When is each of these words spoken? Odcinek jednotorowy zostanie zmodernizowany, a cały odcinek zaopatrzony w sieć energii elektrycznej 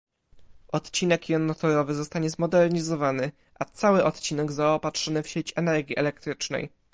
Odcinek 0.67 1.29
jednotorowy 1.29 1.93
zostanie 1.93 2.29
zmodernizowany, 2.29 3.31
a 3.59 3.65
cały 3.65 4.03
odcinek 4.03 4.51
zaopatrzony 4.51 5.23
w 5.23 5.27
sieć 5.27 5.53
energii 5.55 5.97
elektrycznej 5.97 6.69